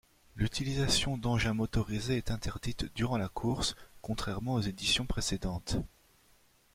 L'utilisation 0.35 1.15
d'engin 1.15 1.53
motorisé 1.53 2.17
est 2.17 2.31
interdite 2.31 2.91
durant 2.95 3.19
la 3.19 3.29
course, 3.29 3.75
contrairement 4.01 4.55
aux 4.55 4.61
éditions 4.61 5.05
précédentes. 5.05 5.77